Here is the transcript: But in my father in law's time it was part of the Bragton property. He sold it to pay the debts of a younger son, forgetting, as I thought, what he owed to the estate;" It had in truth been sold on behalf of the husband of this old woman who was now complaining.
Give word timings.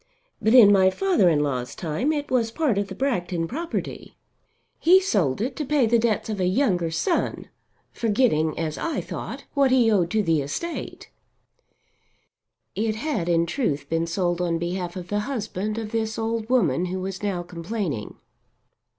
But 0.41 0.55
in 0.55 0.71
my 0.71 0.89
father 0.89 1.29
in 1.29 1.41
law's 1.41 1.75
time 1.75 2.11
it 2.11 2.31
was 2.31 2.49
part 2.49 2.79
of 2.79 2.87
the 2.87 2.95
Bragton 2.95 3.47
property. 3.47 4.17
He 4.79 4.99
sold 4.99 5.41
it 5.41 5.55
to 5.57 5.63
pay 5.63 5.85
the 5.85 5.99
debts 5.99 6.27
of 6.27 6.39
a 6.39 6.47
younger 6.47 6.89
son, 6.89 7.49
forgetting, 7.93 8.57
as 8.57 8.79
I 8.79 8.99
thought, 9.01 9.45
what 9.53 9.69
he 9.69 9.91
owed 9.91 10.09
to 10.09 10.23
the 10.23 10.41
estate;" 10.41 11.11
It 12.73 12.95
had 12.95 13.29
in 13.29 13.45
truth 13.45 13.89
been 13.89 14.07
sold 14.07 14.41
on 14.41 14.57
behalf 14.57 14.95
of 14.95 15.09
the 15.09 15.19
husband 15.19 15.77
of 15.77 15.91
this 15.91 16.17
old 16.17 16.49
woman 16.49 16.85
who 16.85 16.99
was 16.99 17.21
now 17.21 17.43
complaining. 17.43 18.15